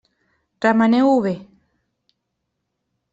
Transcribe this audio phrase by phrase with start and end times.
[0.65, 1.33] Remeneu-ho bé.